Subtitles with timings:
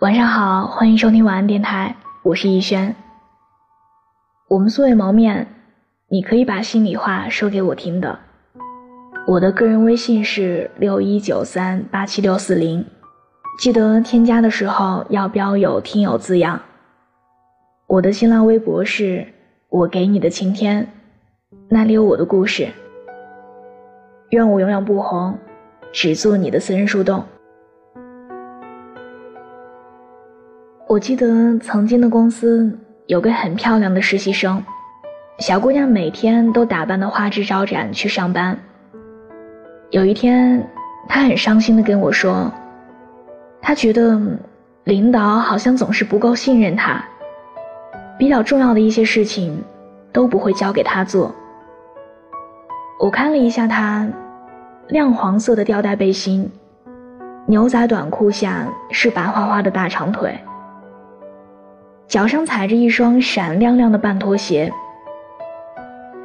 [0.00, 2.94] 晚上好，欢迎收听晚安电台，我是逸轩。
[4.46, 5.48] 我们素未谋面，
[6.08, 8.16] 你可以把心里话说给我听的。
[9.26, 12.86] 我的个人微信是六一九三八七六四零，
[13.58, 16.60] 记得添加的时候要标有听友字样。
[17.88, 19.26] 我的新浪微博是
[19.68, 20.88] 我给你的晴天，
[21.68, 22.68] 那里有我的故事。
[24.30, 25.36] 愿我永远不红，
[25.90, 27.24] 只做你的私人树洞。
[30.98, 34.60] 我记得曾经的公司有个很漂亮的实习生，
[35.38, 38.58] 小姑娘每天都打扮的花枝招展去上班。
[39.90, 40.60] 有一天，
[41.08, 42.52] 她很伤心的跟我说，
[43.62, 44.20] 她觉得
[44.82, 47.00] 领导好像总是不够信任她，
[48.18, 49.62] 比较重要的一些事情
[50.12, 51.32] 都不会交给她做。
[52.98, 54.04] 我看了一下她，
[54.88, 56.50] 亮黄色的吊带背心，
[57.46, 60.36] 牛仔短裤下是白花花的大长腿。
[62.08, 64.72] 脚上踩着一双闪亮亮的半拖鞋。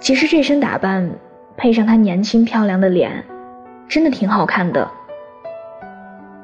[0.00, 1.08] 其实这身打扮
[1.56, 3.24] 配上她年轻漂亮的脸，
[3.88, 4.90] 真的挺好看的。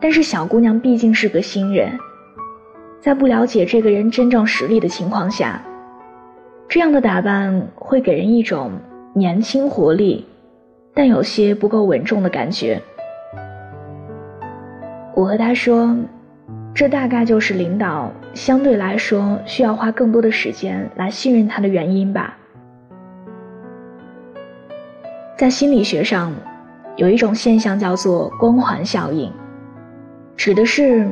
[0.01, 1.99] 但是小姑娘毕竟是个新人，
[3.01, 5.61] 在不了解这个人真正实力的情况下，
[6.69, 8.71] 这样的打扮会给人一种
[9.15, 10.25] 年轻活力，
[10.95, 12.81] 但有些不够稳重的感觉。
[15.17, 15.93] 我和她说。
[16.75, 22.37] 这大概就是领导相对来说需要花更多的时间来信任他的原因吧。
[25.37, 26.33] 在心理学上，
[26.97, 29.31] 有一种现象叫做光环效应，
[30.37, 31.07] 指的是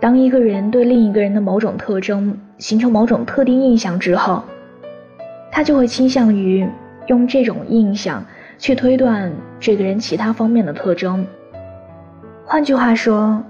[0.00, 4.42] 当一个人对另一个人的某种特征形成某种特定印象之后，
[5.52, 6.66] 他就会倾向于
[7.06, 8.24] 用这种印象
[8.56, 9.30] 去推断
[9.60, 11.26] 这个人其他方面的特征。
[12.46, 13.44] 换句话说。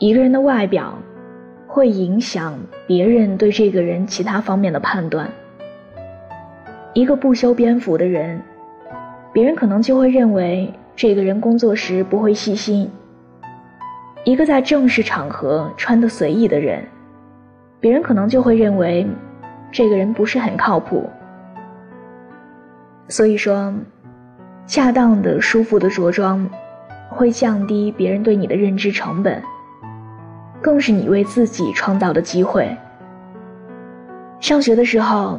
[0.00, 0.96] 一个人的外表，
[1.66, 5.28] 会影响别人对这个人其他方面的判断。
[6.94, 8.40] 一个不修边幅的人，
[9.32, 12.88] 别人可能就会认为这个人工作时不会细心；
[14.22, 16.84] 一个在正式场合穿得随意的人，
[17.80, 19.04] 别人可能就会认为
[19.72, 21.10] 这个人不是很靠谱。
[23.08, 23.74] 所以说，
[24.64, 26.48] 恰当的、舒服的着装，
[27.08, 29.42] 会降低别人对你的认知成本。
[30.60, 32.76] 更是你为自己创造的机会。
[34.40, 35.38] 上学的时候，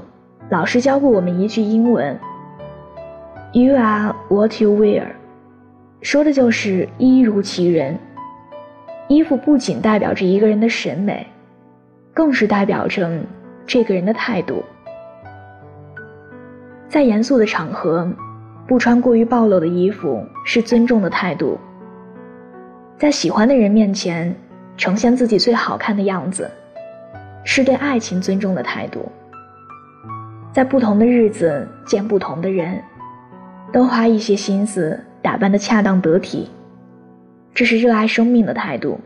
[0.50, 2.18] 老师教过我们一句英文
[3.53, 5.03] ：“You are what you wear”，
[6.02, 7.97] 说的就是一如其人。
[9.08, 11.25] 衣服不仅代表着一个人的审美，
[12.13, 13.09] 更是代表着
[13.66, 14.63] 这个人的态度。
[16.88, 18.08] 在严肃的场合，
[18.68, 21.58] 不穿过于暴露的衣服是尊重的态度。
[22.97, 24.35] 在喜欢的人面前。
[24.79, 26.50] 呈现自己最好看的样子，
[27.44, 29.12] 是对爱情尊重的态度。
[30.53, 32.81] 在不同的日子见不同的人，
[33.73, 36.50] 都花一些心思打扮的恰当得体，
[37.53, 38.97] 这是热爱生命的态度。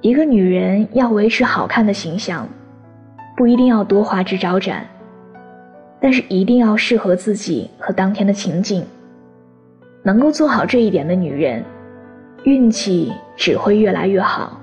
[0.00, 2.48] 一个女人要维持好看的形象，
[3.36, 4.86] 不一定要多花枝招展，
[6.00, 8.86] 但是一定要适合自己和当天的情境。
[10.02, 11.62] 能够做好这一点的女人。
[12.44, 14.60] 运气只会越来越好。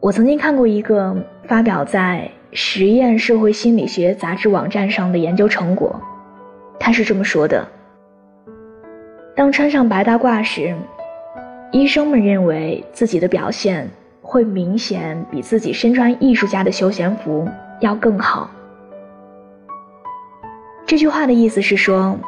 [0.00, 1.14] 我曾经看过一个
[1.44, 6.00] 发表在《实验社会心理学》杂志网站上的研究成果，
[6.78, 7.66] 他是这么说的：
[9.36, 10.74] 当穿上白大褂时，
[11.70, 13.88] 医生们认为自己的表现
[14.22, 17.46] 会明显比自己身穿艺术家的休闲服
[17.80, 18.50] 要更好。
[20.86, 22.18] 这句话的意思是说，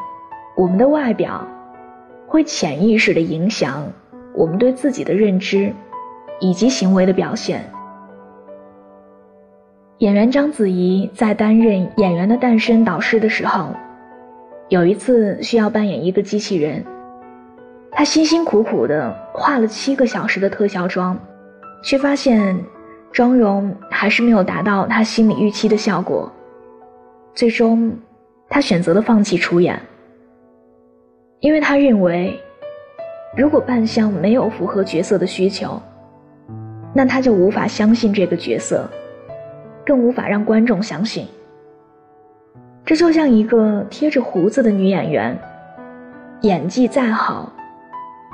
[0.55, 1.45] 我们的外表
[2.27, 3.91] 会潜意识的影响。
[4.35, 5.71] 我们对自己的认知，
[6.39, 7.63] 以及行为的表现。
[9.99, 13.69] 演员章子怡在担任《演员的诞生》导师的时候，
[14.69, 16.83] 有一次需要扮演一个机器人，
[17.91, 21.17] 她辛辛苦苦的化了七个小时的特效妆，
[21.83, 22.59] 却发现
[23.11, 26.29] 妆容还是没有达到她心理预期的效果。
[27.35, 27.95] 最终，
[28.49, 29.79] 她选择了放弃出演，
[31.39, 32.37] 因为她认为。
[33.35, 35.81] 如果扮相没有符合角色的需求，
[36.93, 38.87] 那他就无法相信这个角色，
[39.83, 41.25] 更无法让观众相信。
[42.85, 45.35] 这就像一个贴着胡子的女演员，
[46.41, 47.51] 演技再好，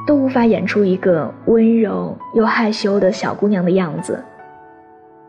[0.05, 4.21] 都无法演出一个温柔又害羞的小姑娘的样子，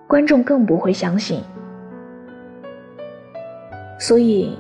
[0.09, 1.41] 观众更不会相信。
[4.01, 4.59] 所以，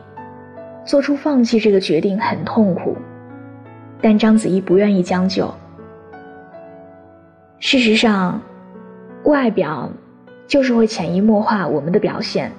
[0.85, 2.97] 做出放弃这个决定很痛苦。
[4.03, 5.53] 但章子怡不愿意将就。
[7.59, 8.41] 事实上，
[9.25, 9.91] 外表
[10.47, 12.51] 就是会潜移默化我们的表现，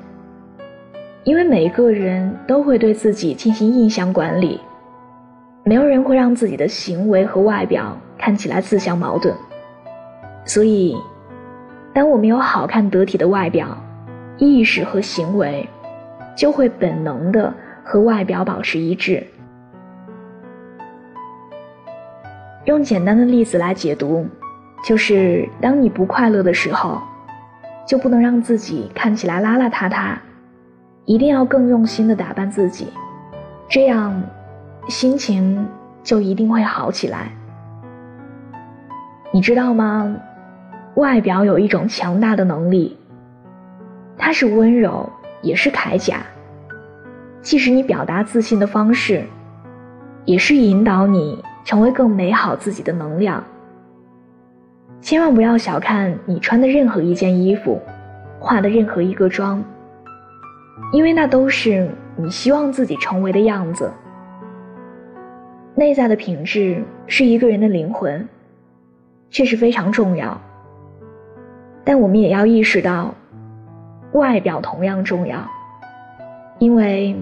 [1.23, 4.59] 因为每个人都会对自己进行印象管理，
[5.63, 9.35] 没有人会让自己的行为和外表看起来自相矛盾。
[10.45, 10.95] 所以，
[11.93, 13.75] 当我们有好看得体的外表，
[14.37, 15.67] 意识和行为
[16.37, 17.51] 就会本能的
[17.83, 19.25] 和外表保持一致。
[22.65, 24.27] 用简单的例子来解读，
[24.85, 27.01] 就是当你不快乐的时候，
[27.87, 30.15] 就不能让自己看起来邋邋遢遢，
[31.05, 32.87] 一定要更用心的打扮自己，
[33.67, 34.21] 这样
[34.87, 35.67] 心情
[36.03, 37.31] 就一定会好起来。
[39.31, 40.15] 你知道吗？
[40.95, 42.95] 外表有一种强大的能力，
[44.17, 45.09] 它是温柔，
[45.41, 46.17] 也是铠甲，
[47.41, 49.23] 既是你表达自信的方式，
[50.25, 53.43] 也是引导你成为更美好自己的能量。
[55.01, 57.81] 千万不要小看你穿的任何一件衣服，
[58.39, 59.63] 化的任何一个妆，
[60.91, 63.91] 因为那都是你希望自己成为的样子。
[65.73, 68.27] 内在的品质是一个人的灵魂，
[69.29, 70.39] 确实非常重要。
[71.83, 73.15] 但我们也要意识到，
[74.11, 75.39] 外表同样重要，
[76.59, 77.15] 因为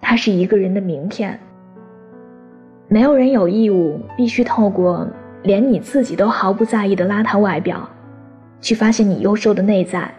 [0.00, 1.38] 它是一个人的名片。
[2.90, 5.06] 没有人有义务必须透过
[5.42, 7.86] 连你自己都毫不在意的邋遢外表，
[8.62, 10.10] 去发现你优秀的内在。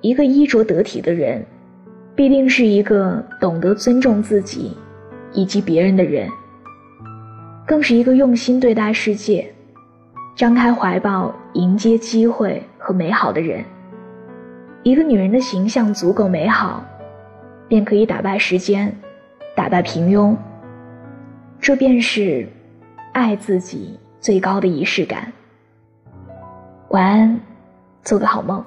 [0.00, 1.44] 一个衣着得体的人，
[2.14, 4.74] 必定是一个懂得尊重自己
[5.32, 6.30] 以及别人的人，
[7.66, 9.46] 更是一个用心对待世界。
[10.34, 13.62] 张开怀抱迎接机会和美好的人。
[14.82, 16.82] 一个女人的形象足够美好，
[17.68, 18.94] 便可以打败时间，
[19.54, 20.34] 打败平庸。
[21.60, 22.48] 这便是
[23.12, 25.32] 爱自己最高的仪式感。
[26.90, 27.40] 晚安，
[28.04, 28.64] 做个好梦。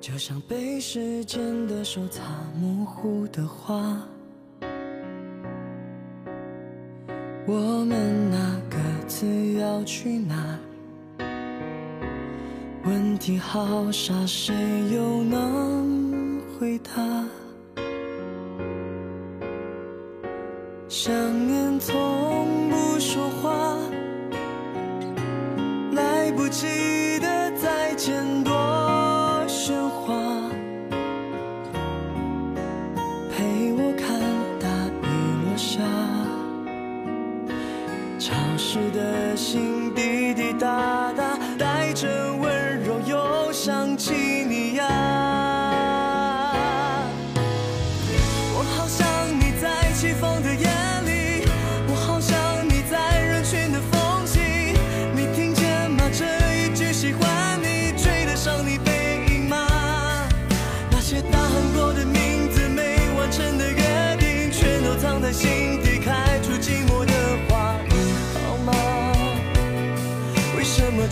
[0.00, 2.22] 就像被时间的手擦
[2.54, 4.00] 模糊的画。
[7.46, 8.76] 我们那各
[9.06, 10.58] 自要去哪？
[12.84, 14.54] 问题好傻，谁
[14.94, 16.92] 又能回答？
[20.88, 21.12] 想
[21.48, 23.76] 念从不说话，
[25.92, 28.54] 来不及的再见多
[29.48, 30.14] 喧哗。
[33.36, 34.20] 陪我看
[34.60, 34.68] 大
[35.02, 35.06] 雨
[35.44, 35.82] 落下。
[38.20, 44.12] 潮湿的心滴滴答答，带着温柔又想起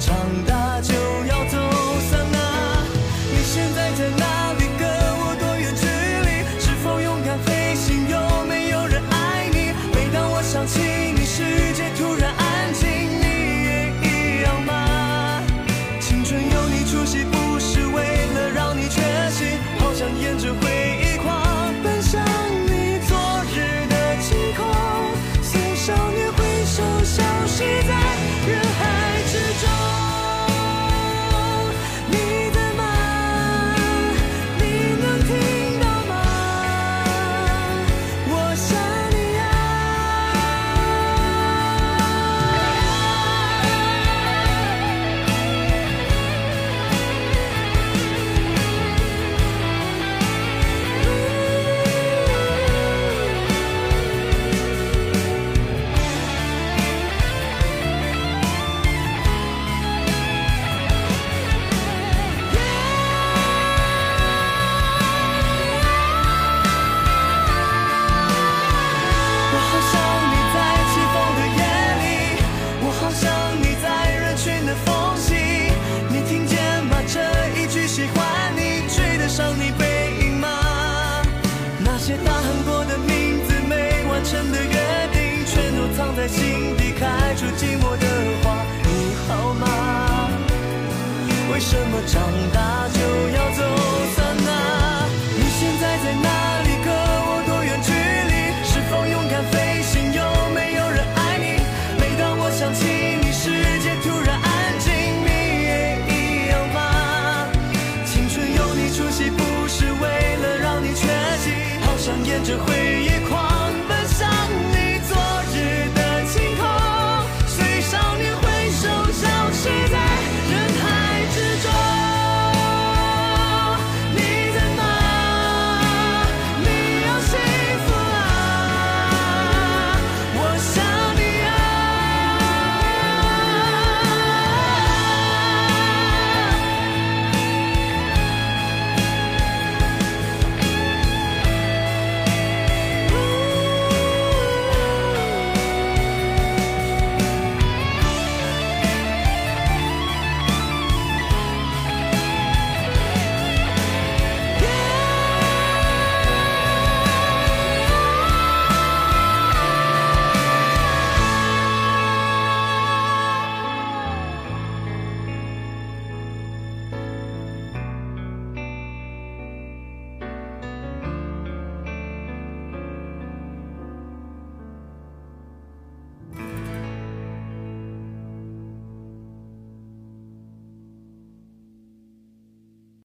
[0.05, 0.15] 长
[0.47, 0.63] 大。
[91.55, 92.32] 为什么长